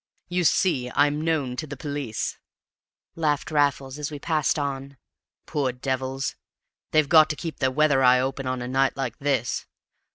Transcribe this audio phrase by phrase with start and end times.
[0.29, 2.39] "You see, I'm known to the police,"
[3.15, 4.97] laughed Raffles as we passed on.
[5.45, 6.35] "Poor devils,
[6.89, 9.67] they've got to keep their weather eye open on a night like this!